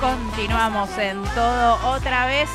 Continuamos 0.00 0.96
en 0.98 1.22
todo 1.34 1.94
otra 1.94 2.26
vez. 2.26 2.48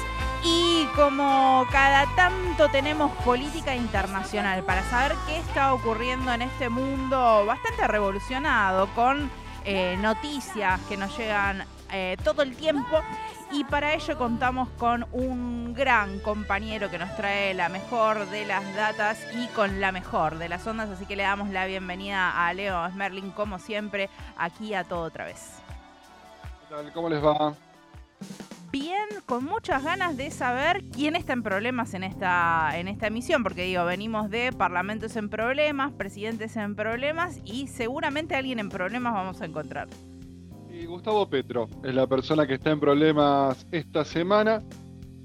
Y 0.44 0.86
como 0.96 1.66
cada 1.72 2.06
tanto 2.16 2.70
tenemos 2.70 3.12
política 3.24 3.76
internacional 3.76 4.64
para 4.64 4.84
saber 4.90 5.16
qué 5.28 5.38
está 5.38 5.74
ocurriendo 5.74 6.32
en 6.32 6.44
este 6.44 6.70
mundo 6.70 7.46
bastante 7.46 7.88
revolucionado 7.88 8.88
con 8.96 9.30
eh, 9.66 9.98
noticias 10.00 10.80
que 10.88 10.96
nos 10.96 11.18
llegan 11.18 11.66
eh, 11.92 12.16
todo 12.24 12.42
el 12.42 12.56
tiempo. 12.56 13.02
Y 13.52 13.64
para 13.64 13.94
ello 13.94 14.18
contamos 14.18 14.70
con 14.78 15.08
un 15.12 15.74
gran 15.74 16.20
compañero 16.20 16.90
que 16.90 17.00
nos 17.00 17.16
trae 17.16 17.54
la 17.54 17.68
mejor 17.68 18.30
de 18.30 18.46
las 18.46 18.76
datas 18.76 19.18
y 19.36 19.48
con 19.48 19.82
la 19.82 19.92
mejor 19.92 20.38
de 20.38 20.50
las 20.50 20.66
ondas, 20.68 20.90
así 20.90 21.06
que 21.06 21.16
le 21.16 21.24
damos 21.24 21.50
la 21.50 21.66
bienvenida 21.66 22.46
a 22.48 22.54
Leo 22.54 22.88
Smerling 22.92 23.32
como 23.32 23.58
siempre 23.58 24.10
aquí 24.38 24.74
a 24.76 24.84
todo 24.84 25.02
otra 25.02 25.26
vez. 25.26 25.69
¿Cómo 26.94 27.10
les 27.10 27.24
va? 27.24 27.56
Bien, 28.72 29.08
con 29.26 29.44
muchas 29.46 29.84
ganas 29.84 30.16
de 30.16 30.30
saber 30.30 30.84
quién 30.92 31.16
está 31.16 31.34
en 31.34 31.42
problemas 31.42 31.96
en 31.96 32.04
esta, 32.04 32.72
en 32.76 32.88
esta 32.88 33.08
emisión, 33.08 33.42
porque 33.42 33.64
digo, 33.64 33.84
venimos 33.86 34.30
de 34.30 34.52
parlamentos 34.54 35.16
en 35.16 35.30
problemas, 35.30 35.92
presidentes 35.94 36.56
en 36.56 36.76
problemas 36.76 37.40
y 37.44 37.68
seguramente 37.68 38.36
alguien 38.36 38.60
en 38.60 38.70
problemas 38.70 39.14
vamos 39.14 39.42
a 39.42 39.46
encontrar. 39.46 39.88
Y 40.72 40.86
Gustavo 40.86 41.28
Petro 41.28 41.68
es 41.84 41.96
la 41.96 42.06
persona 42.06 42.46
que 42.46 42.54
está 42.54 42.70
en 42.70 42.80
problemas 42.80 43.66
esta 43.72 44.06
semana. 44.06 44.62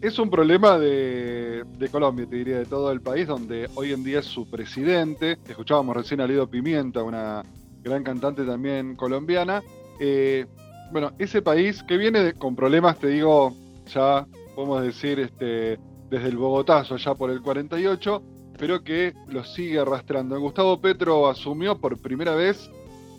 Es 0.01 0.19
un 0.19 0.31
problema 0.31 0.79
de, 0.79 1.65
Colombia, 1.93 2.27
te 2.27 2.37
diría, 2.37 2.59
de 2.59 2.67
todo 2.67 2.91
el 2.91 3.03
país, 3.03 3.27
donde 3.27 3.69
hoy 3.75 3.93
en 3.93 4.03
día 4.03 4.21
es 4.21 4.27
su 4.27 4.49
presidente. 4.49 5.39
Escuchábamos 5.47 5.97
recién 5.97 6.23
a 6.23 6.27
Lido 6.27 6.49
Pimienta, 6.49 7.03
una 7.03 7.43
gran 7.83 8.03
cantante 8.03 8.45
también 8.45 8.97
colombiana. 8.97 9.63
Eh, 10.01 10.47
bueno, 10.93 11.13
ese 11.19 11.43
país 11.43 11.83
que 11.83 11.97
viene 11.97 12.33
con 12.35 12.55
problemas, 12.55 12.99
te 12.99 13.09
digo, 13.09 13.55
ya 13.87 14.27
podemos 14.55 14.83
decir, 14.83 15.19
este, 15.19 15.79
desde 16.11 16.29
el 16.29 16.37
Bogotazo, 16.37 16.97
ya 16.97 17.15
por 17.15 17.31
el 17.31 17.43
48, 17.43 18.23
pero 18.59 18.83
que 18.83 19.15
lo 19.29 19.45
sigue 19.45 19.81
arrastrando. 19.81 20.39
Gustavo 20.39 20.81
Petro 20.81 21.29
asumió 21.29 21.79
por 21.81 22.01
primera 22.01 22.35
vez, 22.35 22.71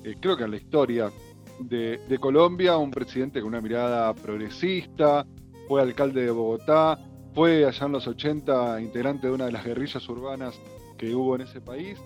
eh, 0.03 0.15
creo 0.19 0.37
que 0.37 0.43
en 0.43 0.51
la 0.51 0.57
historia 0.57 1.11
de, 1.59 2.17
Colombia, 2.19 2.77
un 2.77 2.91
presidente 2.91 3.39
con 3.39 3.49
una 3.49 3.61
mirada 3.61 4.13
progresista, 4.13 5.25
fue 5.67 5.81
alcalde 5.81 6.23
de 6.23 6.31
Bogotá, 6.31 6.99
fue 7.33 7.65
allá 7.65 7.85
en 7.85 7.91
los 7.91 8.07
80 8.07 8.81
integrante 8.81 9.27
de 9.27 9.33
una 9.33 9.45
de 9.45 9.51
las 9.51 9.65
guerrillas 9.65 10.07
urbanas 10.07 10.59
que 10.97 11.13
hubo 11.13 11.35
en 11.35 11.41
ese 11.41 11.59
país, 11.59 11.99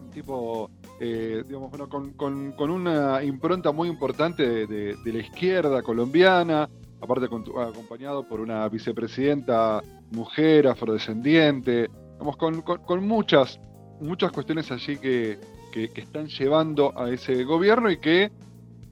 un 0.00 0.10
tipo 0.10 0.70
eh, 1.00 1.42
digamos, 1.46 1.70
bueno, 1.70 1.88
con, 1.88 2.70
una 2.70 3.22
impronta 3.22 3.72
muy 3.72 3.88
importante 3.88 4.66
de, 4.66 4.96
la 5.04 5.18
izquierda 5.18 5.82
colombiana, 5.82 6.68
aparte 7.00 7.26
acompañado 7.26 8.26
por 8.28 8.40
una 8.40 8.68
vicepresidenta 8.68 9.82
mujer, 10.12 10.68
afrodescendiente, 10.68 11.88
digamos, 12.12 12.36
con, 12.36 13.06
muchas, 13.06 13.60
muchas 14.00 14.30
cuestiones 14.32 14.70
allí 14.70 14.96
que, 14.98 15.38
están 15.72 16.26
llevando 16.26 16.92
a 16.98 17.10
ese 17.10 17.44
gobierno 17.44 17.90
y 17.90 17.96
que 17.96 18.30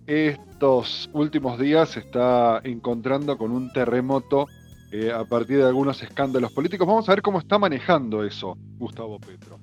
estos 0.07 1.11
últimos 1.13 1.59
días 1.59 1.91
se 1.91 2.01
está 2.01 2.61
encontrando 2.65 3.37
con 3.37 3.53
un 3.53 3.71
terremoto 3.73 4.47
eh, 4.91 5.13
a 5.13 5.25
partir 5.25 5.59
de 5.59 5.65
algunos 5.65 6.03
escándalos 6.03 6.53
políticos. 6.53 6.87
Vamos 6.87 7.09
a 7.09 7.13
ver 7.13 7.23
cómo 7.23 7.39
está 7.39 7.59
manejando 7.59 8.25
eso 8.25 8.57
Gustavo 8.79 9.21
Petro. 9.21 9.61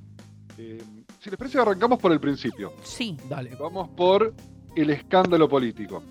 Eh, 0.58 0.82
si 1.20 1.30
les 1.30 1.38
parece, 1.38 1.60
arrancamos 1.60 2.00
por 2.00 2.12
el 2.12 2.20
principio. 2.20 2.74
Sí, 2.84 3.18
dale. 3.30 3.56
Vamos 3.60 3.90
por 3.90 4.34
el 4.76 4.90
escándalo 4.90 5.50
político. 5.50 6.04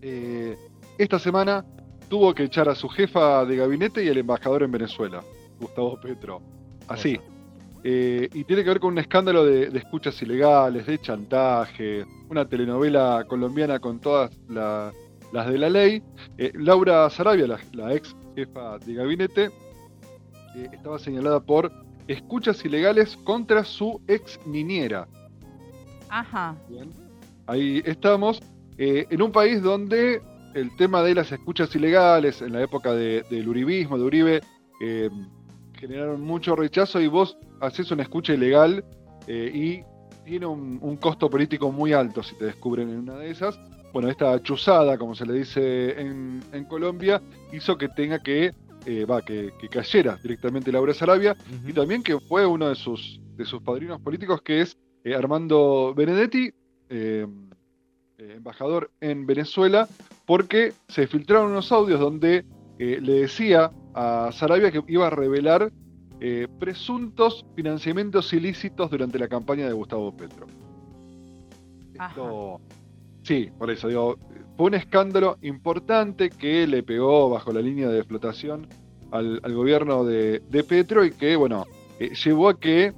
Eh, 0.00 0.56
esta 0.98 1.18
semana 1.18 1.64
tuvo 2.08 2.34
que 2.34 2.44
echar 2.44 2.68
a 2.68 2.74
su 2.74 2.88
jefa 2.88 3.44
de 3.44 3.56
gabinete 3.56 4.02
y 4.02 4.08
el 4.08 4.18
embajador 4.18 4.62
en 4.62 4.72
Venezuela, 4.72 5.22
Gustavo 5.60 6.00
Petro. 6.00 6.40
Así. 6.88 7.20
Eh, 7.82 8.28
y 8.34 8.44
tiene 8.44 8.62
que 8.62 8.70
ver 8.70 8.80
con 8.80 8.92
un 8.92 8.98
escándalo 8.98 9.44
de, 9.44 9.66
escuchas 9.78 10.20
ilegales, 10.22 10.86
de 10.86 10.98
chantaje, 10.98 12.04
una 12.28 12.46
telenovela 12.46 13.24
colombiana 13.26 13.78
con 13.78 14.00
todas 14.00 14.30
las 14.48 14.92
de 15.32 15.58
la 15.58 15.70
ley. 15.70 16.02
Eh, 16.36 16.52
Laura 16.54 17.08
Sarabia, 17.10 17.46
la, 17.72 17.94
ex 17.94 18.14
jefa 18.34 18.78
de 18.78 18.94
gabinete, 18.94 19.50
estaba 20.72 20.98
señalada 20.98 21.40
por 21.40 21.70
escuchas 22.12 22.64
ilegales 22.64 23.16
contra 23.18 23.64
su 23.64 24.00
ex 24.08 24.38
niñera. 24.46 25.06
Ajá. 26.08 26.56
Ahí 27.46 27.82
estamos. 27.84 28.40
Eh, 28.78 29.06
en 29.10 29.22
un 29.22 29.30
país 29.30 29.62
donde 29.62 30.22
el 30.54 30.74
tema 30.76 31.02
de 31.02 31.14
las 31.14 31.30
escuchas 31.30 31.74
ilegales, 31.76 32.42
en 32.42 32.52
la 32.52 32.62
época 32.62 32.92
del 32.94 33.48
uribismo, 33.48 33.96
de 33.96 34.04
Uribe, 34.04 34.40
eh, 34.80 35.10
generaron 35.74 36.20
mucho 36.22 36.56
rechazo 36.56 37.00
y 37.00 37.06
vos 37.06 37.38
haces 37.60 37.90
una 37.90 38.02
escucha 38.02 38.34
ilegal 38.34 38.84
eh, 39.26 39.50
y 39.54 39.84
tiene 40.24 40.46
un, 40.46 40.96
costo 40.96 41.30
político 41.30 41.70
muy 41.70 41.92
alto 41.92 42.22
si 42.22 42.34
te 42.36 42.46
descubren 42.46 42.90
en 42.90 42.98
una 43.00 43.16
de 43.16 43.30
esas. 43.30 43.58
Bueno, 43.92 44.08
esta 44.08 44.40
chuzada, 44.42 44.98
como 44.98 45.14
se 45.14 45.26
le 45.26 45.34
dice 45.34 46.00
en, 46.00 46.42
en 46.52 46.64
Colombia, 46.64 47.20
hizo 47.52 47.76
que 47.76 47.88
tenga 47.88 48.20
que 48.20 48.52
eh, 48.86 49.04
va, 49.04 49.22
que, 49.22 49.52
cayera 49.70 50.16
directamente 50.22 50.72
Laura 50.72 50.94
Sarabia, 50.94 51.36
y 51.66 51.72
también 51.72 52.02
que 52.02 52.18
fue 52.18 52.46
uno 52.46 52.68
de 52.68 52.74
sus, 52.74 53.20
de 53.36 53.44
sus 53.44 53.62
padrinos 53.62 54.00
políticos, 54.00 54.40
que 54.42 54.62
es 54.62 54.78
eh, 55.04 55.14
Armando 55.14 55.94
Benedetti, 55.94 56.50
eh, 56.88 57.26
embajador 58.18 58.90
en 59.00 59.26
Venezuela, 59.26 59.88
porque 60.26 60.72
se 60.88 61.06
filtraron 61.06 61.52
unos 61.52 61.72
audios 61.72 62.00
donde 62.00 62.44
le 62.78 63.12
decía 63.12 63.70
a 63.94 64.30
Sarabia 64.32 64.70
que 64.70 64.82
iba 64.88 65.06
a 65.06 65.10
revelar 65.10 65.70
presuntos 66.58 67.46
financiamientos 67.56 68.32
ilícitos 68.32 68.90
durante 68.90 69.18
la 69.18 69.28
campaña 69.28 69.66
de 69.66 69.72
Gustavo 69.72 70.14
Petro. 70.14 70.46
Esto, 71.94 72.60
sí, 73.22 73.50
por 73.58 73.70
eso 73.70 73.88
digo, 73.88 74.18
fue 74.60 74.66
un 74.66 74.74
escándalo 74.74 75.38
importante 75.40 76.28
que 76.28 76.66
le 76.66 76.82
pegó 76.82 77.30
bajo 77.30 77.50
la 77.50 77.62
línea 77.62 77.88
de 77.88 78.04
flotación 78.04 78.66
al, 79.10 79.40
gobierno 79.54 80.04
de, 80.04 80.64
Petro 80.68 81.02
y 81.02 81.12
que, 81.12 81.34
bueno, 81.34 81.64
eh, 81.98 82.10
llevó 82.14 82.50
a 82.50 82.60
que 82.60 82.92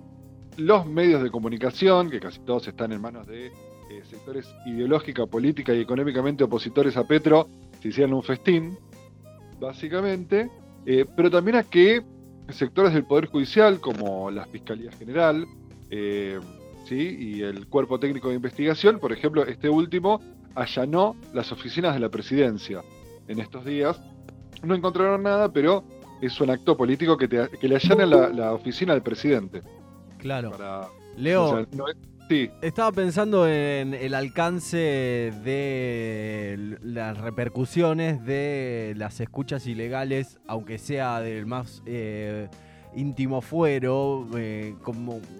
los 0.56 0.86
medios 0.86 1.22
de 1.22 1.30
comunicación, 1.30 2.10
que 2.10 2.18
casi 2.18 2.40
todos 2.40 2.66
están 2.66 2.90
en 2.90 3.00
manos 3.00 3.28
de 3.28 3.46
eh, 3.46 3.52
sectores 4.10 4.52
ideológica, 4.66 5.24
política 5.26 5.72
y 5.72 5.82
económicamente 5.82 6.42
opositores 6.42 6.96
a 6.96 7.04
Petro, 7.04 7.46
se 7.80 7.90
hicieran 7.90 8.12
un 8.12 8.24
festín, 8.24 8.76
básicamente, 9.60 10.50
eh, 10.84 11.04
pero 11.14 11.30
también 11.30 11.58
a 11.58 11.62
que 11.62 12.02
sectores 12.48 12.92
del 12.92 13.04
Poder 13.04 13.26
Judicial, 13.26 13.78
como 13.78 14.32
la 14.32 14.46
Fiscalía 14.46 14.90
General, 14.90 15.46
¿sí? 15.88 17.16
y 17.20 17.42
el 17.42 17.68
Cuerpo 17.68 18.00
Técnico 18.00 18.30
de 18.30 18.34
Investigación, 18.34 18.98
por 18.98 19.12
ejemplo, 19.12 19.46
este 19.46 19.68
último, 19.68 20.20
allanó 20.54 21.16
las 21.32 21.52
oficinas 21.52 21.94
de 21.94 22.00
la 22.00 22.08
presidencia 22.08 22.82
en 23.28 23.40
estos 23.40 23.64
días. 23.64 24.00
No 24.62 24.74
encontraron 24.74 25.22
nada, 25.22 25.52
pero 25.52 25.84
es 26.20 26.40
un 26.40 26.50
acto 26.50 26.76
político 26.76 27.16
que, 27.16 27.28
le 27.28 27.76
allana 27.76 28.06
la, 28.06 28.52
oficina 28.52 28.92
del 28.92 29.02
presidente. 29.02 29.62
Claro. 30.18 30.52
Leo, 31.16 31.66
sí. 32.28 32.48
estaba 32.62 32.92
pensando 32.92 33.46
en 33.46 33.92
el 33.92 34.14
alcance 34.14 35.32
de 35.44 36.78
las 36.80 37.18
repercusiones 37.18 38.24
de 38.24 38.94
las 38.96 39.20
escuchas 39.20 39.66
ilegales, 39.66 40.38
aunque 40.46 40.78
sea 40.78 41.20
del 41.20 41.44
más 41.44 41.82
eh, 41.86 42.48
íntimo 42.94 43.40
fuero, 43.40 44.26
eh, 44.36 44.74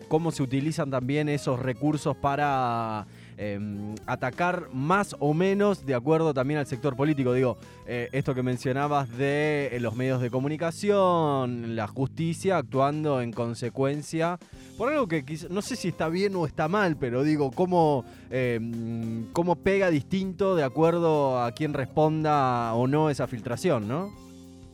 cómo 0.08 0.30
se 0.32 0.42
utilizan 0.42 0.90
también 0.90 1.28
esos 1.28 1.60
recursos 1.60 2.16
para 2.16 3.06
Em, 3.38 3.94
atacar 4.06 4.68
más 4.72 5.16
o 5.18 5.32
menos 5.32 5.86
de 5.86 5.94
acuerdo 5.94 6.34
también 6.34 6.60
al 6.60 6.66
sector 6.66 6.96
político. 6.96 7.32
Digo, 7.32 7.56
eh, 7.86 8.08
esto 8.12 8.34
que 8.34 8.42
mencionabas 8.42 9.16
de 9.16 9.70
eh, 9.72 9.80
los 9.80 9.96
medios 9.96 10.20
de 10.20 10.30
comunicación, 10.30 11.74
la 11.74 11.86
justicia 11.86 12.58
actuando 12.58 13.20
en 13.22 13.32
consecuencia 13.32 14.38
por 14.76 14.92
algo 14.92 15.08
que 15.08 15.24
no 15.50 15.62
sé 15.62 15.76
si 15.76 15.88
está 15.88 16.08
bien 16.08 16.36
o 16.36 16.46
está 16.46 16.68
mal, 16.68 16.96
pero 16.96 17.22
digo, 17.22 17.50
cómo, 17.50 18.04
em, 18.30 19.26
cómo 19.32 19.56
pega 19.56 19.90
distinto 19.90 20.54
de 20.54 20.64
acuerdo 20.64 21.42
a 21.42 21.52
quién 21.52 21.72
responda 21.72 22.74
o 22.74 22.86
no 22.86 23.08
esa 23.08 23.26
filtración, 23.26 23.88
¿no? 23.88 24.12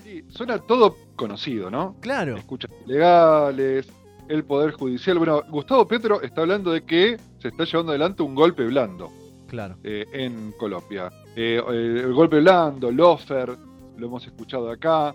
Sí, 0.05 0.25
suena 0.29 0.59
todo 0.59 0.97
conocido, 1.17 1.71
¿no? 1.71 1.97
Claro. 2.01 2.37
Escuchas 2.37 2.71
ilegales, 2.87 3.87
el 4.29 4.45
Poder 4.45 4.73
Judicial. 4.73 5.19
Bueno, 5.19 5.43
Gustavo 5.49 5.87
Petro 5.87 6.23
está 6.23 6.43
hablando 6.43 6.73
de 6.73 6.83
que 6.83 7.17
se 7.39 7.49
está 7.49 7.65
llevando 7.65 7.93
adelante 7.93 8.23
un 8.23 8.35
golpe 8.35 8.65
blando. 8.65 9.11
Claro. 9.49 9.77
Eh, 9.83 10.05
en 10.13 10.53
Colombia. 10.59 11.11
Eh, 11.35 11.63
el 11.69 12.13
golpe 12.13 12.41
blando, 12.41 12.91
Lofer, 12.91 13.57
lo 13.97 14.07
hemos 14.07 14.27
escuchado 14.27 14.71
acá. 14.71 15.15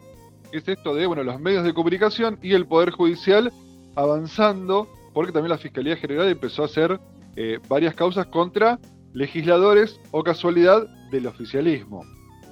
Es 0.51 0.67
esto 0.67 0.93
de, 0.93 1.05
bueno, 1.05 1.23
los 1.23 1.39
medios 1.39 1.63
de 1.63 1.73
comunicación 1.73 2.37
y 2.41 2.53
el 2.53 2.65
Poder 2.65 2.91
Judicial 2.91 3.51
avanzando, 3.95 4.87
porque 5.13 5.31
también 5.31 5.49
la 5.49 5.57
Fiscalía 5.57 5.95
General 5.97 6.27
empezó 6.27 6.63
a 6.63 6.65
hacer 6.65 6.99
eh, 7.35 7.59
varias 7.67 7.95
causas 7.95 8.27
contra 8.27 8.79
legisladores 9.13 9.99
o 10.11 10.23
casualidad 10.23 10.87
del 11.11 11.27
oficialismo. 11.27 12.03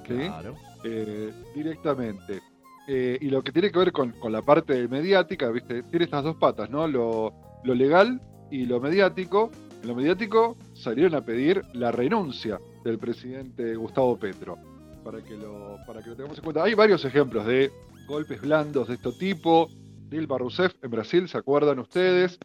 Claro. 0.04 0.54
Eh, 0.84 1.32
directamente. 1.54 2.40
Eh, 2.88 3.18
y 3.20 3.30
lo 3.30 3.42
que 3.42 3.52
tiene 3.52 3.70
que 3.70 3.78
ver 3.78 3.92
con, 3.92 4.14
la 4.30 4.42
parte 4.42 4.88
mediática, 4.88 5.50
¿viste? 5.50 5.82
tiene 5.84 6.04
estas 6.04 6.24
dos 6.24 6.36
patas, 6.36 6.68
¿no? 6.68 6.86
Lo, 6.88 7.32
legal 7.64 8.20
y 8.50 8.66
lo 8.66 8.80
mediático. 8.80 9.50
En 9.82 9.88
lo 9.88 9.94
mediático 9.94 10.56
salieron 10.74 11.14
a 11.14 11.24
pedir 11.24 11.62
la 11.74 11.92
renuncia 11.92 12.60
del 12.84 12.98
presidente 12.98 13.76
Gustavo 13.76 14.18
Petro, 14.18 14.58
para 15.04 15.22
que 15.22 15.36
lo, 15.36 15.78
para 15.86 16.02
que 16.02 16.10
lo 16.10 16.16
tengamos 16.16 16.38
en 16.38 16.44
cuenta. 16.44 16.64
Hay 16.64 16.74
varios 16.74 17.04
ejemplos 17.04 17.46
de 17.46 17.70
golpes 18.06 18.40
blandos 18.40 18.88
de 18.88 18.94
este 18.94 19.12
tipo. 19.12 19.68
Dilma 20.08 20.36
Rousseff 20.38 20.74
en 20.82 20.90
Brasil, 20.90 21.28
¿se 21.28 21.38
acuerdan 21.38 21.78
ustedes? 21.78 22.38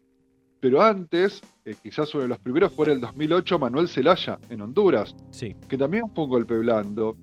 Pero 0.60 0.82
antes, 0.82 1.42
eh, 1.66 1.76
quizás 1.82 2.14
uno 2.16 2.24
de 2.24 2.30
los 2.30 2.40
primeros 2.40 2.74
fue 2.74 2.88
en 2.88 2.94
el 2.94 3.02
2008 3.02 3.60
Manuel 3.60 3.88
Zelaya 3.88 4.40
en 4.50 4.62
Honduras, 4.62 5.16
sí. 5.32 5.56
que 5.68 5.78
también 5.78 6.06
fue 6.16 6.24
un 6.24 6.30
golpe 6.30 6.58
blando. 6.58 7.16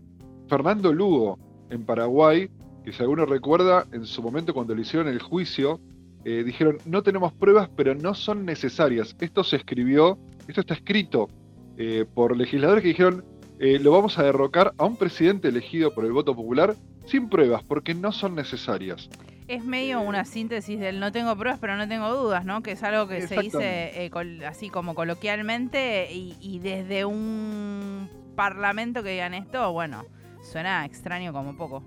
Fernando 0.48 0.92
Lugo 0.92 1.38
en 1.70 1.84
Paraguay, 1.84 2.48
que 2.84 2.92
si 2.92 3.02
alguno 3.02 3.26
recuerda, 3.26 3.86
en 3.92 4.06
su 4.06 4.22
momento 4.22 4.54
cuando 4.54 4.74
le 4.74 4.82
hicieron 4.82 5.08
el 5.08 5.20
juicio, 5.20 5.80
eh, 6.24 6.42
dijeron, 6.44 6.78
no 6.86 7.02
tenemos 7.02 7.32
pruebas, 7.32 7.68
pero 7.76 7.94
no 7.94 8.14
son 8.14 8.44
necesarias. 8.44 9.16
Esto 9.20 9.44
se 9.44 9.56
escribió, 9.56 10.18
esto 10.48 10.60
está 10.60 10.74
escrito 10.74 11.28
eh, 11.76 12.04
por 12.14 12.36
legisladores 12.36 12.82
que 12.82 12.88
dijeron, 12.88 13.24
lo 13.58 13.92
vamos 13.92 14.18
a 14.18 14.24
derrocar 14.24 14.74
a 14.76 14.84
un 14.84 14.96
presidente 14.96 15.48
elegido 15.48 15.94
por 15.94 16.04
el 16.04 16.12
voto 16.12 16.34
popular 16.34 16.76
sin 17.06 17.30
pruebas, 17.30 17.62
porque 17.62 17.94
no 17.94 18.12
son 18.12 18.34
necesarias 18.34 19.08
es 19.46 19.64
medio 19.64 20.00
una 20.00 20.24
síntesis 20.24 20.80
del 20.80 21.00
no 21.00 21.12
tengo 21.12 21.36
pruebas, 21.36 21.58
pero 21.60 21.76
no 21.76 21.86
tengo 21.86 22.10
dudas, 22.14 22.44
¿no? 22.44 22.62
Que 22.62 22.72
es 22.72 22.82
algo 22.82 23.06
que 23.06 23.26
se 23.26 23.40
dice 23.40 24.06
eh, 24.06 24.10
así 24.46 24.70
como 24.70 24.94
coloquialmente 24.94 26.08
y, 26.12 26.58
desde 26.60 27.04
un 27.04 28.08
parlamento 28.36 29.02
que 29.02 29.10
digan 29.10 29.34
esto, 29.34 29.70
bueno, 29.72 30.04
suena 30.42 30.84
extraño 30.84 31.32
como 31.32 31.56
poco. 31.56 31.82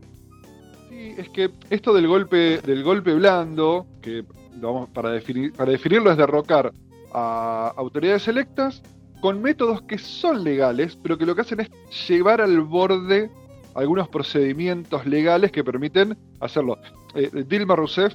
Sí, 0.89 1.15
es 1.17 1.29
que 1.29 1.51
esto 1.69 1.93
del 1.93 2.07
golpe, 2.07 2.61
del 2.61 2.83
golpe 2.83 3.13
blando, 3.13 3.85
que 4.01 4.23
vamos, 4.55 4.89
para, 4.89 5.11
definir, 5.11 5.53
para 5.53 5.71
definirlo 5.71 6.11
es 6.11 6.17
derrocar 6.17 6.71
a 7.13 7.73
autoridades 7.75 8.27
electas 8.27 8.81
con 9.21 9.41
métodos 9.41 9.81
que 9.83 9.97
son 9.97 10.43
legales, 10.43 10.97
pero 11.01 11.17
que 11.17 11.25
lo 11.25 11.35
que 11.35 11.41
hacen 11.41 11.59
es 11.61 11.69
llevar 12.07 12.41
al 12.41 12.61
borde 12.61 13.29
algunos 13.75 14.07
procedimientos 14.09 15.05
legales 15.05 15.51
que 15.51 15.63
permiten 15.63 16.17
hacerlo. 16.39 16.77
Eh, 17.15 17.29
Dilma 17.47 17.75
Rousseff 17.75 18.13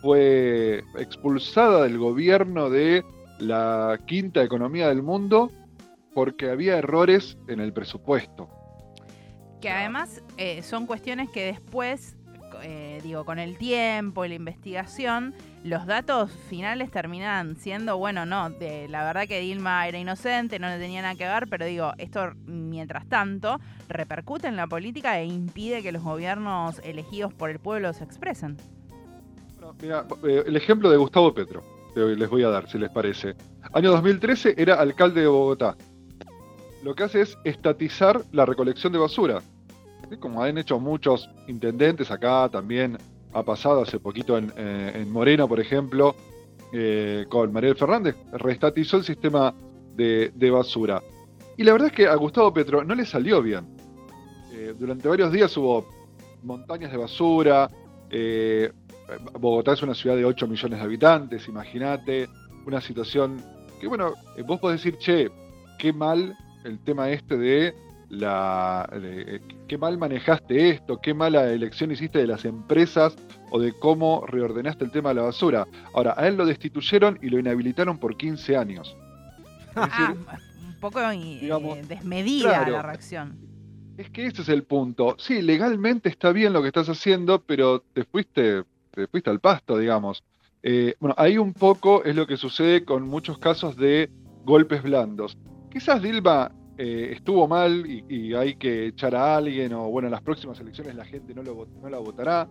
fue 0.00 0.82
expulsada 0.98 1.84
del 1.84 1.98
gobierno 1.98 2.70
de 2.70 3.04
la 3.38 3.98
quinta 4.06 4.42
economía 4.42 4.88
del 4.88 5.02
mundo 5.02 5.50
porque 6.14 6.50
había 6.50 6.78
errores 6.78 7.36
en 7.48 7.60
el 7.60 7.72
presupuesto. 7.72 8.48
Que 9.62 9.70
además 9.70 10.20
eh, 10.38 10.60
son 10.62 10.86
cuestiones 10.86 11.30
que 11.30 11.44
después, 11.44 12.16
eh, 12.62 13.00
digo, 13.04 13.24
con 13.24 13.38
el 13.38 13.56
tiempo 13.56 14.24
y 14.24 14.28
la 14.28 14.34
investigación, 14.34 15.34
los 15.62 15.86
datos 15.86 16.32
finales 16.50 16.90
terminan 16.90 17.54
siendo, 17.54 17.96
bueno, 17.96 18.26
no, 18.26 18.50
de, 18.50 18.88
la 18.88 19.04
verdad 19.04 19.28
que 19.28 19.38
Dilma 19.38 19.86
era 19.86 19.98
inocente, 19.98 20.58
no 20.58 20.66
le 20.66 20.80
tenía 20.80 21.00
nada 21.00 21.14
que 21.14 21.26
ver, 21.28 21.46
pero 21.46 21.64
digo, 21.64 21.92
esto 21.98 22.32
mientras 22.44 23.06
tanto 23.08 23.60
repercute 23.88 24.48
en 24.48 24.56
la 24.56 24.66
política 24.66 25.20
e 25.20 25.26
impide 25.26 25.80
que 25.80 25.92
los 25.92 26.02
gobiernos 26.02 26.80
elegidos 26.82 27.32
por 27.32 27.48
el 27.48 27.60
pueblo 27.60 27.92
se 27.92 28.02
expresen. 28.02 28.56
mira, 29.80 30.04
eh, 30.24 30.42
el 30.44 30.56
ejemplo 30.56 30.90
de 30.90 30.96
Gustavo 30.96 31.32
Petro, 31.32 31.62
les 31.94 32.28
voy 32.28 32.42
a 32.42 32.48
dar, 32.48 32.68
si 32.68 32.78
les 32.78 32.90
parece. 32.90 33.36
Año 33.72 33.92
2013 33.92 34.56
era 34.58 34.74
alcalde 34.74 35.20
de 35.20 35.28
Bogotá. 35.28 35.76
Lo 36.82 36.96
que 36.96 37.04
hace 37.04 37.20
es 37.20 37.38
estatizar 37.44 38.22
la 38.32 38.44
recolección 38.44 38.92
de 38.92 38.98
basura. 38.98 39.40
Como 40.20 40.42
han 40.42 40.58
hecho 40.58 40.78
muchos 40.78 41.30
intendentes 41.46 42.10
acá 42.10 42.48
también 42.50 42.98
ha 43.32 43.42
pasado 43.42 43.82
hace 43.82 43.98
poquito 43.98 44.36
en, 44.36 44.52
eh, 44.56 45.06
Moreno, 45.08 45.48
por 45.48 45.60
ejemplo, 45.60 46.14
eh, 46.72 47.24
con 47.28 47.52
Mariel 47.52 47.76
Fernández, 47.76 48.16
restatizó 48.32 48.98
el 48.98 49.04
sistema 49.04 49.54
de, 49.94 50.50
basura. 50.50 51.02
Y 51.56 51.64
la 51.64 51.72
verdad 51.72 51.88
es 51.88 51.94
que 51.94 52.06
a 52.06 52.14
Gustavo 52.14 52.52
Petro 52.52 52.84
no 52.84 52.94
le 52.94 53.06
salió 53.06 53.42
bien. 53.42 53.66
Eh, 54.52 54.74
durante 54.78 55.08
varios 55.08 55.32
días 55.32 55.56
hubo 55.56 55.86
montañas 56.42 56.90
de 56.90 56.98
basura. 56.98 57.70
Bogotá 59.38 59.72
es 59.72 59.82
una 59.82 59.94
ciudad 59.94 60.16
de 60.16 60.24
8 60.24 60.46
millones 60.46 60.78
de 60.78 60.84
habitantes, 60.84 61.48
imagínate. 61.48 62.28
Una 62.66 62.80
situación 62.80 63.42
que, 63.80 63.86
bueno, 63.86 64.14
vos 64.46 64.60
podés 64.60 64.82
decir, 64.82 64.98
che, 64.98 65.30
qué 65.78 65.92
mal 65.92 66.36
el 66.64 66.78
tema 66.84 67.10
este 67.10 67.36
de 67.36 67.74
la, 68.12 68.86
eh, 68.92 69.40
qué 69.66 69.78
mal 69.78 69.96
manejaste 69.96 70.68
esto, 70.68 71.00
qué 71.00 71.14
mala 71.14 71.50
elección 71.50 71.90
hiciste 71.90 72.18
de 72.18 72.26
las 72.26 72.44
empresas 72.44 73.16
o 73.50 73.58
de 73.58 73.72
cómo 73.72 74.26
reordenaste 74.26 74.84
el 74.84 74.90
tema 74.90 75.08
de 75.08 75.14
la 75.16 75.22
basura. 75.22 75.66
Ahora, 75.94 76.14
a 76.18 76.28
él 76.28 76.36
lo 76.36 76.44
destituyeron 76.44 77.18
y 77.22 77.30
lo 77.30 77.38
inhabilitaron 77.38 77.98
por 77.98 78.18
15 78.18 78.54
años. 78.54 78.94
ah, 79.76 80.14
un 80.62 80.78
poco 80.78 81.00
eh, 81.00 81.84
desmedida 81.88 82.68
la 82.68 82.82
reacción. 82.82 83.38
Es 83.96 84.10
que 84.10 84.26
ese 84.26 84.42
es 84.42 84.50
el 84.50 84.64
punto. 84.64 85.16
Sí, 85.18 85.40
legalmente 85.40 86.10
está 86.10 86.32
bien 86.32 86.52
lo 86.52 86.60
que 86.60 86.68
estás 86.68 86.90
haciendo, 86.90 87.40
pero 87.40 87.80
te 87.80 88.04
fuiste, 88.04 88.64
te 88.90 89.06
fuiste 89.06 89.30
al 89.30 89.40
pasto, 89.40 89.78
digamos. 89.78 90.22
Eh, 90.62 90.96
bueno, 91.00 91.14
ahí 91.16 91.38
un 91.38 91.54
poco 91.54 92.04
es 92.04 92.14
lo 92.14 92.26
que 92.26 92.36
sucede 92.36 92.84
con 92.84 93.08
muchos 93.08 93.38
casos 93.38 93.74
de 93.74 94.10
golpes 94.44 94.82
blandos. 94.82 95.38
Quizás 95.70 96.02
Dilma 96.02 96.52
eh, 96.84 97.12
estuvo 97.12 97.46
mal 97.46 97.86
y, 97.86 98.34
hay 98.34 98.56
que 98.56 98.88
echar 98.88 99.14
a 99.14 99.36
alguien, 99.36 99.72
o 99.72 99.88
bueno, 99.88 100.08
en 100.08 100.12
las 100.12 100.20
próximas 100.20 100.58
elecciones 100.58 100.96
la 100.96 101.04
gente 101.04 101.32
no, 101.32 101.44
lo, 101.44 101.68
no 101.80 101.88
la 101.88 101.98
votará, 101.98 102.48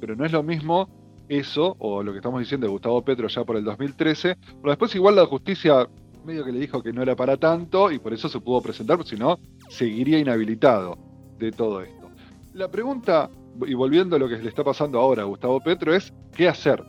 pero 0.00 0.16
no 0.16 0.24
es 0.24 0.32
lo 0.32 0.42
mismo 0.42 0.88
eso, 1.28 1.76
o 1.78 2.02
lo 2.02 2.12
que 2.12 2.18
estamos 2.18 2.40
diciendo 2.40 2.66
de 2.66 2.70
Gustavo 2.70 3.04
Petro 3.04 3.28
ya 3.28 3.44
por 3.44 3.58
el 3.58 3.64
2013, 3.64 4.38
pero 4.62 4.70
después 4.70 4.94
igual 4.94 5.16
la 5.16 5.26
justicia 5.26 5.86
medio 6.24 6.46
que 6.46 6.52
le 6.52 6.60
dijo 6.60 6.82
que 6.82 6.94
no 6.94 7.02
era 7.02 7.14
para 7.14 7.36
tanto 7.36 7.92
y 7.92 7.98
por 7.98 8.14
eso 8.14 8.26
se 8.30 8.40
pudo 8.40 8.62
presentar, 8.62 8.96
porque 8.96 9.16
si 9.16 9.16
no, 9.16 9.38
seguiría 9.68 10.18
inhabilitado 10.18 10.96
de 11.38 11.52
todo 11.52 11.82
esto. 11.82 12.08
La 12.54 12.70
pregunta, 12.70 13.28
y 13.66 13.74
volviendo 13.74 14.16
a 14.16 14.18
lo 14.18 14.30
que 14.30 14.38
le 14.38 14.48
está 14.48 14.64
pasando 14.64 14.98
ahora 14.98 15.24
a 15.24 15.26
Gustavo 15.26 15.60
Petro, 15.60 15.94
es 15.94 16.10
¿qué 16.34 16.48
hacer? 16.48 16.82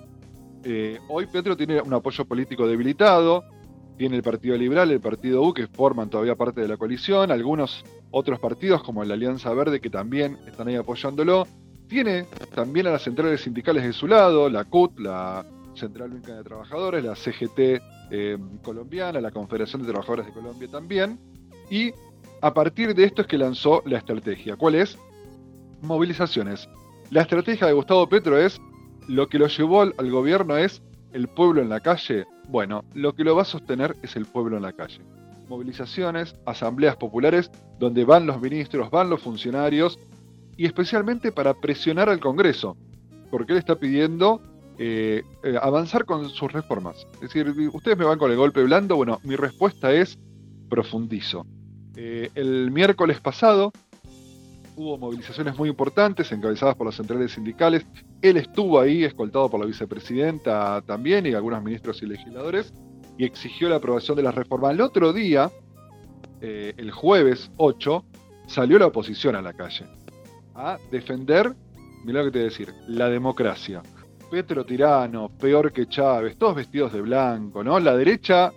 Eh, 0.63 0.97
hoy 1.09 1.25
Petro 1.25 1.57
tiene 1.57 1.81
un 1.81 1.93
apoyo 1.93 2.23
político 2.23 2.65
debilitado, 2.65 3.43
tiene 3.97 4.17
el 4.17 4.23
Partido 4.23 4.57
Liberal, 4.57 4.91
el 4.91 4.99
Partido 4.99 5.41
U, 5.41 5.53
que 5.53 5.67
forman 5.67 6.09
todavía 6.09 6.35
parte 6.35 6.61
de 6.61 6.67
la 6.67 6.77
coalición, 6.77 7.31
algunos 7.31 7.83
otros 8.11 8.39
partidos 8.39 8.83
como 8.83 9.03
la 9.03 9.13
Alianza 9.13 9.53
Verde 9.53 9.79
que 9.79 9.89
también 9.89 10.37
están 10.47 10.67
ahí 10.67 10.75
apoyándolo. 10.75 11.47
Tiene 11.87 12.25
también 12.53 12.87
a 12.87 12.91
las 12.91 13.03
centrales 13.03 13.41
sindicales 13.41 13.83
de 13.83 13.93
su 13.93 14.07
lado, 14.07 14.49
la 14.49 14.65
CUT, 14.65 14.99
la 14.99 15.45
Central 15.75 16.11
Única 16.11 16.35
de 16.35 16.43
Trabajadores, 16.43 17.03
la 17.03 17.15
CGT 17.15 17.81
eh, 18.11 18.37
colombiana, 18.63 19.21
la 19.21 19.31
Confederación 19.31 19.81
de 19.81 19.89
Trabajadores 19.89 20.25
de 20.25 20.33
Colombia 20.33 20.67
también. 20.69 21.19
Y 21.69 21.91
a 22.41 22.53
partir 22.53 22.95
de 22.95 23.05
esto 23.05 23.21
es 23.21 23.27
que 23.27 23.37
lanzó 23.37 23.81
la 23.85 23.99
estrategia. 23.99 24.55
¿Cuál 24.55 24.75
es? 24.75 24.97
Movilizaciones. 25.81 26.67
La 27.11 27.21
estrategia 27.21 27.67
de 27.67 27.73
Gustavo 27.73 28.09
Petro 28.09 28.37
es, 28.37 28.59
lo 29.07 29.27
que 29.27 29.37
lo 29.37 29.47
llevó 29.47 29.81
al 29.81 30.11
gobierno 30.11 30.57
es 30.57 30.81
el 31.15 31.29
pueblo 31.29 31.61
en 31.61 31.69
la 31.69 31.79
calle, 31.79 32.25
bueno, 32.49 32.83
lo 32.93 33.15
que 33.15 33.23
lo 33.23 33.37
va 33.37 33.43
a 33.43 33.45
sostener 33.45 33.95
es 34.03 34.17
el 34.17 34.25
pueblo 34.25 34.57
en 34.57 34.63
la 34.63 34.73
calle. 34.73 34.99
Movilizaciones, 35.47 36.35
asambleas 36.45 36.97
populares, 36.97 37.49
donde 37.79 38.03
van 38.03 38.25
los 38.25 38.41
ministros, 38.41 38.91
van 38.91 39.09
los 39.09 39.21
funcionarios, 39.21 39.97
y 40.57 40.65
especialmente 40.65 41.31
para 41.31 41.53
presionar 41.53 42.09
al 42.09 42.19
Congreso, 42.19 42.75
porque 43.31 43.53
él 43.53 43.59
está 43.59 43.77
pidiendo 43.77 44.41
eh, 44.77 45.23
eh, 45.43 45.55
avanzar 45.61 46.03
con 46.03 46.29
sus 46.29 46.51
reformas. 46.51 47.07
Es 47.13 47.21
decir, 47.21 47.47
ustedes 47.71 47.97
me 47.97 48.03
van 48.03 48.19
con 48.19 48.29
el 48.29 48.35
golpe 48.35 48.61
blando, 48.63 48.97
bueno, 48.97 49.21
mi 49.23 49.37
respuesta 49.37 49.93
es 49.93 50.19
profundizo. 50.69 51.45
Eh, 51.95 52.29
el 52.35 52.71
miércoles 52.71 53.21
pasado 53.21 53.71
hubo 54.75 54.97
movilizaciones 54.97 55.57
muy 55.57 55.69
importantes 55.69 56.31
encabezadas 56.31 56.75
por 56.75 56.87
las 56.87 56.95
centrales 56.95 57.31
sindicales. 57.31 57.85
Él 58.21 58.37
estuvo 58.37 58.79
ahí, 58.79 59.03
escoltado 59.03 59.49
por 59.49 59.59
la 59.59 59.65
vicepresidenta 59.65 60.81
también 60.85 61.25
y 61.25 61.33
algunos 61.33 61.63
ministros 61.63 62.01
y 62.01 62.07
legisladores, 62.07 62.73
y 63.17 63.25
exigió 63.25 63.69
la 63.69 63.77
aprobación 63.77 64.17
de 64.17 64.23
la 64.23 64.31
reforma. 64.31 64.71
El 64.71 64.81
otro 64.81 65.13
día, 65.13 65.49
eh, 66.41 66.73
el 66.77 66.91
jueves 66.91 67.51
8, 67.57 68.05
salió 68.47 68.77
la 68.77 68.87
oposición 68.87 69.35
a 69.35 69.41
la 69.41 69.53
calle 69.53 69.85
a 70.55 70.79
defender, 70.89 71.53
mira 72.03 72.19
lo 72.19 72.25
que 72.25 72.31
te 72.31 72.39
voy 72.39 72.47
a 72.47 72.49
decir, 72.49 72.73
la 72.87 73.09
democracia. 73.09 73.83
Petro 74.31 74.65
Tirano, 74.65 75.29
peor 75.29 75.71
que 75.71 75.87
Chávez, 75.87 76.37
todos 76.37 76.55
vestidos 76.55 76.93
de 76.93 77.01
blanco, 77.01 77.63
¿no? 77.63 77.79
La 77.79 77.95
derecha 77.95 78.51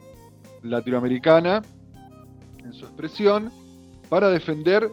latinoamericana, 0.63 1.63
en 2.65 2.73
su 2.73 2.85
expresión, 2.85 3.51
para 4.09 4.31
defender 4.31 4.89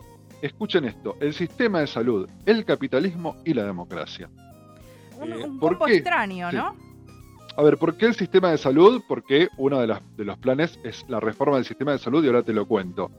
escuchen 0.45 0.85
esto, 0.85 1.17
el 1.19 1.33
sistema 1.33 1.79
de 1.79 1.87
salud, 1.87 2.29
el 2.45 2.65
capitalismo 2.65 3.37
y 3.45 3.53
la 3.53 3.65
democracia. 3.65 4.29
Un, 5.19 5.33
eh, 5.33 5.45
poco 5.59 5.87
extraño, 5.87 6.51
¿no? 6.51 6.75
A 7.57 7.63
ver, 7.63 7.77
¿por 7.77 7.95
qué 7.95 8.05
el 8.07 8.15
sistema 8.15 8.51
de 8.51 8.57
salud? 8.57 9.01
Porque 9.07 9.47
uno 9.57 9.79
de, 9.79 9.87
los 9.87 10.37
planes 10.39 10.77
es 10.83 11.05
la 11.07 11.21
reforma 11.21 11.55
del 11.55 11.65
sistema 11.65 11.93
de 11.93 11.99
salud 11.99 12.23
y 12.23 12.27
ahora 12.27 12.43
te 12.43 12.51
lo 12.51 12.65
cuento. 12.65 13.09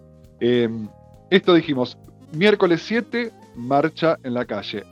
Em, 0.40 0.88
esto 1.30 1.54
dijimos, 1.54 1.96
miércoles 2.32 2.82
7, 2.84 3.32
marcha 3.54 4.18
en 4.22 4.34
la 4.34 4.44
calle. 4.44 4.84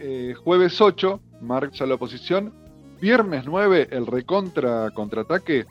Eh, 0.00 0.34
jueves 0.44 0.80
8, 0.80 1.20
marcha 1.40 1.86
la 1.86 1.94
oposición. 1.94 2.52
Viernes 3.00 3.44
9, 3.46 3.88
el 3.90 4.06
recontra 4.06 4.90
contraataque. 4.90 5.64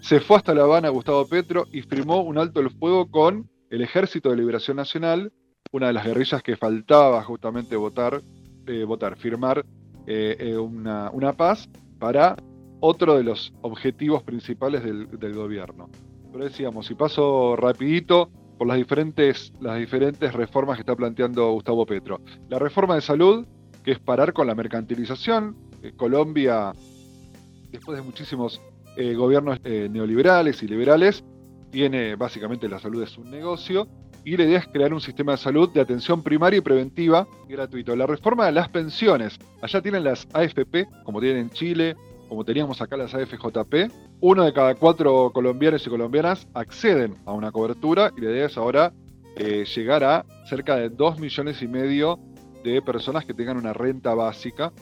Se 0.00 0.20
fue 0.20 0.36
hasta 0.36 0.54
La 0.54 0.64
Habana 0.64 0.90
Gustavo 0.90 1.26
Petro 1.26 1.64
y 1.72 1.80
firmó 1.80 2.20
un 2.20 2.36
alto 2.36 2.60
el 2.60 2.70
fuego 2.70 3.10
con 3.10 3.48
el 3.70 3.82
Ejército 3.82 4.30
de 4.30 4.36
Liberación 4.36 4.76
Nacional, 4.76 5.32
una 5.72 5.88
de 5.88 5.92
las 5.92 6.04
guerrillas 6.04 6.42
que 6.42 6.56
faltaba 6.56 7.22
justamente 7.22 7.76
votar, 7.76 8.20
eh, 8.66 8.84
votar 8.84 9.16
firmar 9.16 9.64
eh, 10.06 10.56
una, 10.56 11.10
una 11.10 11.34
paz 11.34 11.68
para 11.98 12.36
otro 12.80 13.16
de 13.16 13.24
los 13.24 13.52
objetivos 13.62 14.22
principales 14.22 14.82
del, 14.82 15.34
gobierno. 15.34 15.88
Pero 16.32 16.44
decíamos, 16.44 16.86
si 16.86 16.94
paso 16.94 17.56
rapidito 17.56 18.30
por 18.56 18.66
las 18.66 18.76
diferentes, 18.76 19.52
las 19.60 19.78
diferentes 19.78 20.32
reformas 20.32 20.76
que 20.76 20.82
está 20.82 20.96
planteando 20.96 21.52
Gustavo 21.52 21.86
Petro. 21.86 22.20
La 22.48 22.58
reforma 22.58 22.94
de 22.94 23.00
salud, 23.00 23.46
que 23.84 23.92
es 23.92 23.98
parar 23.98 24.32
con 24.32 24.46
la 24.46 24.54
mercantilización. 24.54 25.56
Eh, 25.82 25.92
Colombia, 25.96 26.72
después 27.70 27.96
de 27.98 28.04
muchísimos 28.04 28.60
eh, 28.96 29.14
gobiernos 29.14 29.58
eh, 29.64 29.88
neoliberales 29.90 30.62
y 30.62 30.68
liberales, 30.68 31.24
tiene 31.70 32.16
básicamente 32.16 32.68
la 32.68 32.78
salud 32.78 33.02
es 33.02 33.16
un 33.18 33.30
negocio 33.30 33.88
y 34.24 34.36
la 34.36 34.44
idea 34.44 34.58
es 34.58 34.66
crear 34.68 34.92
un 34.92 35.00
sistema 35.00 35.32
de 35.32 35.38
salud 35.38 35.70
de 35.70 35.80
atención 35.80 36.22
primaria 36.22 36.58
y 36.58 36.60
preventiva 36.60 37.26
gratuito. 37.48 37.96
La 37.96 38.06
reforma 38.06 38.46
de 38.46 38.52
las 38.52 38.68
pensiones. 38.68 39.38
Allá 39.62 39.80
tienen 39.80 40.04
las 40.04 40.28
AFP, 40.32 40.86
como 41.04 41.20
tienen 41.20 41.38
en 41.42 41.50
Chile, 41.50 41.96
como 42.28 42.44
teníamos 42.44 42.80
acá 42.82 42.96
las 42.96 43.14
AFJP. 43.14 43.90
Uno 44.20 44.44
de 44.44 44.52
cada 44.52 44.74
cuatro 44.74 45.30
colombianos 45.32 45.86
y 45.86 45.90
colombianas 45.90 46.46
acceden 46.54 47.16
a 47.24 47.32
una 47.32 47.52
cobertura 47.52 48.12
y 48.16 48.20
la 48.20 48.30
idea 48.30 48.46
es 48.46 48.56
ahora 48.58 48.92
eh, 49.36 49.64
llegar 49.64 50.04
a 50.04 50.26
cerca 50.46 50.76
de 50.76 50.88
2 50.90 51.20
millones 51.20 51.62
y 51.62 51.68
medio 51.68 52.18
de 52.64 52.82
personas 52.82 53.24
que 53.24 53.34
tengan 53.34 53.56
una 53.56 53.72
renta 53.72 54.14
básica. 54.14 54.72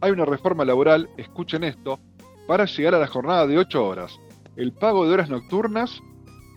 Hay 0.00 0.10
una 0.10 0.24
reforma 0.24 0.64
laboral, 0.64 1.08
escuchen 1.16 1.64
esto, 1.64 2.00
para 2.46 2.64
llegar 2.64 2.94
a 2.94 2.98
la 2.98 3.06
jornada 3.06 3.46
de 3.46 3.58
8 3.58 3.86
horas. 3.86 4.18
El 4.56 4.72
pago 4.72 5.06
de 5.06 5.14
horas 5.14 5.30
nocturnas 5.30 6.02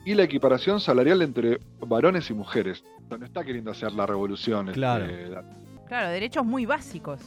y 0.05 0.13
la 0.13 0.23
equiparación 0.23 0.79
salarial 0.79 1.21
entre 1.21 1.59
varones 1.79 2.29
y 2.29 2.33
mujeres. 2.33 2.83
No 3.09 3.25
está 3.25 3.43
queriendo 3.43 3.71
hacer 3.71 3.93
la 3.93 4.05
revolución. 4.05 4.67
Este, 4.69 4.79
claro. 4.79 5.05
claro, 5.87 6.09
derechos 6.09 6.45
muy 6.45 6.65
básicos. 6.65 7.19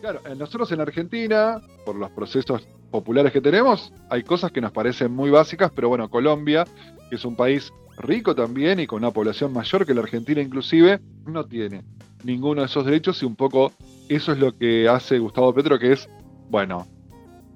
Claro, 0.00 0.20
eh, 0.26 0.34
nosotros 0.36 0.70
en 0.72 0.80
Argentina, 0.80 1.60
por 1.84 1.96
los 1.96 2.10
procesos 2.10 2.66
populares 2.90 3.32
que 3.32 3.40
tenemos, 3.40 3.92
hay 4.08 4.22
cosas 4.22 4.52
que 4.52 4.60
nos 4.60 4.70
parecen 4.72 5.12
muy 5.12 5.30
básicas, 5.30 5.72
pero 5.74 5.88
bueno, 5.88 6.08
Colombia, 6.08 6.64
que 7.10 7.16
es 7.16 7.24
un 7.24 7.34
país 7.34 7.72
rico 7.98 8.34
también 8.34 8.78
y 8.78 8.86
con 8.86 8.98
una 8.98 9.10
población 9.10 9.52
mayor 9.52 9.84
que 9.84 9.94
la 9.94 10.02
Argentina 10.02 10.40
inclusive, 10.40 11.00
no 11.26 11.44
tiene 11.44 11.82
ninguno 12.24 12.62
de 12.62 12.66
esos 12.66 12.84
derechos 12.84 13.22
y 13.22 13.26
un 13.26 13.36
poco 13.36 13.72
eso 14.08 14.32
es 14.32 14.38
lo 14.38 14.56
que 14.56 14.88
hace 14.88 15.18
Gustavo 15.18 15.52
Petro, 15.52 15.78
que 15.78 15.92
es, 15.92 16.08
bueno, 16.48 16.86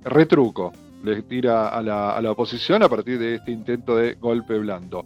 retruco 0.05 0.73
le 1.03 1.23
tira 1.23 1.69
a 1.69 1.83
la, 1.83 2.31
oposición 2.31 2.83
a 2.83 2.89
partir 2.89 3.19
de 3.19 3.37
este 3.37 3.51
intento 3.51 3.97
de 3.97 4.15
golpe 4.15 4.59
blando. 4.59 5.05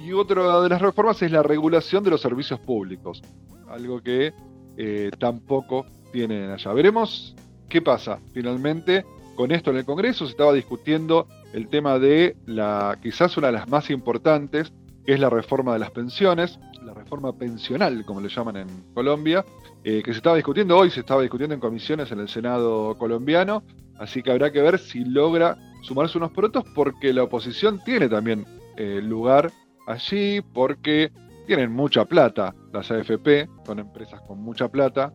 Y 0.00 0.12
otra 0.12 0.60
de 0.60 0.68
las 0.68 0.82
reformas 0.82 1.22
es 1.22 1.30
la 1.30 1.42
regulación 1.42 2.02
de 2.02 2.10
los 2.10 2.20
servicios 2.20 2.58
públicos, 2.60 3.22
algo 3.68 4.00
que 4.00 4.32
eh, 4.76 5.10
tampoco 5.18 5.86
tienen 6.12 6.50
allá. 6.50 6.72
Veremos 6.72 7.34
qué 7.68 7.80
pasa 7.82 8.18
finalmente 8.32 9.04
con 9.36 9.52
esto 9.52 9.70
en 9.70 9.78
el 9.78 9.84
Congreso. 9.84 10.26
Se 10.26 10.32
estaba 10.32 10.52
discutiendo 10.52 11.26
el 11.52 11.68
tema 11.68 11.98
de 11.98 12.36
la 12.46 12.98
quizás 13.02 13.36
una 13.36 13.48
de 13.48 13.54
las 13.54 13.68
más 13.68 13.90
importantes, 13.90 14.72
que 15.04 15.14
es 15.14 15.20
la 15.20 15.30
reforma 15.30 15.72
de 15.72 15.78
las 15.78 15.90
pensiones, 15.90 16.58
la 16.84 16.94
reforma 16.94 17.32
pensional, 17.32 18.04
como 18.04 18.20
le 18.20 18.28
llaman 18.28 18.56
en 18.56 18.68
Colombia, 18.94 19.44
eh, 19.84 20.02
que 20.04 20.12
se 20.12 20.18
estaba 20.18 20.36
discutiendo 20.36 20.76
hoy, 20.76 20.90
se 20.90 21.00
estaba 21.00 21.22
discutiendo 21.22 21.54
en 21.54 21.60
comisiones 21.60 22.10
en 22.12 22.20
el 22.20 22.28
Senado 22.28 22.96
colombiano, 22.98 23.62
Así 24.02 24.20
que 24.20 24.32
habrá 24.32 24.50
que 24.50 24.60
ver 24.60 24.80
si 24.80 25.04
logra 25.04 25.56
sumarse 25.82 26.18
unos 26.18 26.32
porotos 26.32 26.64
porque 26.74 27.12
la 27.12 27.22
oposición 27.22 27.80
tiene 27.84 28.08
también 28.08 28.44
eh, 28.76 29.00
lugar 29.00 29.52
allí 29.86 30.40
porque 30.40 31.12
tienen 31.46 31.70
mucha 31.70 32.04
plata 32.04 32.52
las 32.72 32.90
AFP, 32.90 33.48
son 33.64 33.78
empresas 33.78 34.20
con 34.22 34.42
mucha 34.42 34.66
plata 34.66 35.12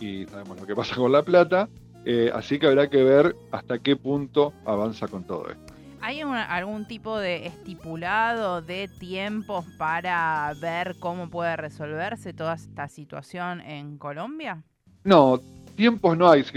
y 0.00 0.24
sabemos 0.24 0.58
lo 0.58 0.66
que 0.66 0.74
pasa 0.74 0.96
con 0.96 1.12
la 1.12 1.22
plata, 1.22 1.68
eh, 2.06 2.30
así 2.34 2.58
que 2.58 2.66
habrá 2.66 2.88
que 2.88 3.04
ver 3.04 3.36
hasta 3.52 3.78
qué 3.78 3.94
punto 3.94 4.54
avanza 4.64 5.06
con 5.06 5.24
todo 5.24 5.50
esto. 5.50 5.74
¿Hay 6.00 6.22
algún 6.22 6.86
tipo 6.86 7.18
de 7.18 7.46
estipulado 7.46 8.62
de 8.62 8.88
tiempos 8.88 9.66
para 9.76 10.54
ver 10.62 10.96
cómo 10.98 11.28
puede 11.28 11.56
resolverse 11.58 12.32
toda 12.32 12.54
esta 12.54 12.88
situación 12.88 13.60
en 13.60 13.98
Colombia? 13.98 14.62
No, 15.02 15.40
tiempos 15.74 16.16
no 16.16 16.28
hay. 16.28 16.44
Si 16.44 16.52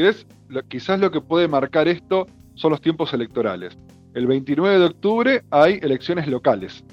quizás 0.69 0.99
lo 0.99 1.11
que 1.11 1.21
puede 1.21 1.47
marcar 1.47 1.87
esto 1.87 2.27
son 2.55 2.71
los 2.71 2.81
tiempos 2.81 3.13
electorales. 3.13 3.77
El 4.13 4.27
29 4.27 4.79
de 4.79 4.85
octubre 4.85 5.43
hay 5.51 5.79
elecciones 5.81 6.27
locales. 6.27 6.83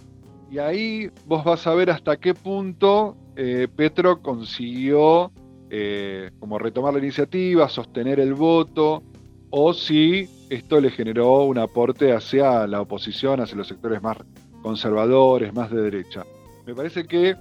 Y 0.51 0.59
ahí 0.59 1.11
vos 1.27 1.45
vas 1.45 1.67
a 1.67 1.75
ver 1.75 1.91
hasta 1.91 2.17
qué 2.17 2.35
punto 2.35 3.17
eh, 3.37 3.67
Petro 3.75 4.21
consiguió 4.23 5.33
eh, 5.71 6.31
como 6.39 6.59
retomar 6.59 6.93
la 6.93 7.01
iniciativa, 7.01 7.69
sostener 7.69 8.21
el 8.21 8.35
voto, 8.35 9.03
o 9.51 9.73
si 9.73 10.29
esto 10.51 10.81
le 10.81 10.91
generó 10.91 11.45
un 11.45 11.59
aporte 11.59 12.13
hacia 12.13 12.67
la 12.67 12.81
oposición, 12.81 13.41
hacia 13.41 13.57
los 13.57 13.69
sectores 13.69 14.03
más 14.03 14.19
conservadores, 14.63 15.53
más 15.55 15.71
de 15.71 15.83
derecha. 15.83 16.25
Me 16.67 16.75
parece 16.75 17.05
que 17.05 17.37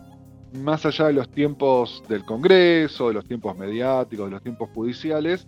más 0.53 0.85
allá 0.85 1.07
de 1.07 1.13
los 1.13 1.29
tiempos 1.29 2.03
del 2.07 2.23
Congreso, 2.25 3.07
de 3.07 3.15
los 3.15 3.25
tiempos 3.25 3.57
mediáticos, 3.57 4.27
de 4.27 4.31
los 4.31 4.43
tiempos 4.43 4.69
judiciales, 4.73 5.47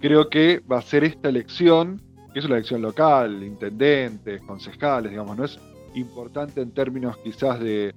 creo 0.00 0.28
que 0.28 0.60
va 0.70 0.78
a 0.78 0.82
ser 0.82 1.04
esta 1.04 1.28
elección, 1.28 2.00
que 2.32 2.38
es 2.38 2.44
una 2.44 2.56
elección 2.56 2.82
local, 2.82 3.42
intendentes, 3.42 4.40
concejales, 4.42 5.10
digamos, 5.10 5.36
no 5.36 5.44
es 5.44 5.58
importante 5.94 6.60
en 6.60 6.70
términos 6.72 7.16
quizás 7.18 7.58
de, 7.60 7.94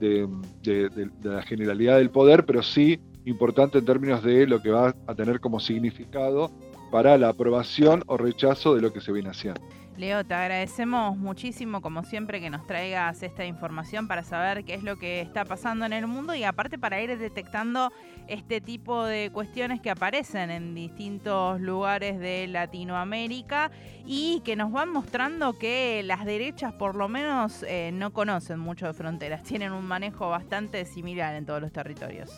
de, 0.00 1.08
la 1.22 1.42
generalidad 1.42 1.98
del 1.98 2.10
poder, 2.10 2.44
pero 2.44 2.62
sí 2.62 3.00
importante 3.24 3.78
en 3.78 3.84
términos 3.84 4.22
de 4.22 4.46
lo 4.46 4.60
que 4.60 4.70
va 4.70 4.94
a 5.06 5.14
tener 5.14 5.38
como 5.40 5.60
significado 5.60 6.50
para 6.90 7.16
la 7.16 7.28
aprobación 7.28 8.02
o 8.06 8.16
rechazo 8.16 8.74
de 8.74 8.82
lo 8.82 8.92
que 8.92 9.00
se 9.00 9.12
viene 9.12 9.30
haciendo. 9.30 9.60
Leo, 9.96 10.24
te 10.24 10.32
agradecemos 10.32 11.18
muchísimo, 11.18 11.82
como 11.82 12.02
siempre, 12.02 12.40
que 12.40 12.48
nos 12.48 12.66
traigas 12.66 13.22
esta 13.22 13.44
información 13.44 14.08
para 14.08 14.24
saber 14.24 14.64
qué 14.64 14.74
es 14.74 14.82
lo 14.82 14.96
que 14.96 15.20
está 15.20 15.44
pasando 15.44 15.84
en 15.84 15.92
el 15.92 16.06
mundo 16.06 16.34
y 16.34 16.44
aparte 16.44 16.78
para 16.78 17.02
ir 17.02 17.18
detectando 17.18 17.92
este 18.26 18.62
tipo 18.62 19.04
de 19.04 19.30
cuestiones 19.30 19.82
que 19.82 19.90
aparecen 19.90 20.50
en 20.50 20.74
distintos 20.74 21.60
lugares 21.60 22.18
de 22.18 22.46
Latinoamérica 22.46 23.70
y 24.06 24.40
que 24.46 24.56
nos 24.56 24.72
van 24.72 24.88
mostrando 24.88 25.58
que 25.58 26.02
las 26.04 26.24
derechas 26.24 26.72
por 26.72 26.94
lo 26.94 27.08
menos 27.08 27.62
eh, 27.68 27.90
no 27.92 28.14
conocen 28.14 28.58
mucho 28.58 28.86
de 28.86 28.94
fronteras, 28.94 29.42
tienen 29.42 29.72
un 29.72 29.84
manejo 29.84 30.30
bastante 30.30 30.86
similar 30.86 31.34
en 31.34 31.44
todos 31.44 31.60
los 31.60 31.70
territorios. 31.70 32.30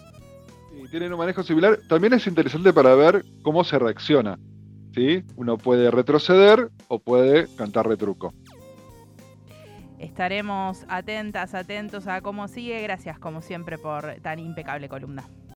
Sí, 0.72 0.88
tienen 0.90 1.12
un 1.12 1.18
manejo 1.20 1.44
similar. 1.44 1.78
También 1.88 2.14
es 2.14 2.26
interesante 2.26 2.72
para 2.72 2.96
ver 2.96 3.24
cómo 3.42 3.62
se 3.62 3.78
reacciona 3.78 4.36
uno 5.36 5.58
puede 5.58 5.90
retroceder 5.90 6.70
o 6.88 6.98
puede 6.98 7.48
cantar 7.56 7.88
retruco. 7.88 8.32
Estaremos 9.98 10.84
atentas, 10.88 11.54
atentos 11.54 12.06
a 12.06 12.20
cómo 12.20 12.46
sigue. 12.48 12.82
Gracias, 12.82 13.18
como 13.18 13.40
siempre, 13.40 13.78
por 13.78 14.16
tan 14.22 14.38
impecable 14.38 14.88
columna. 14.88 15.24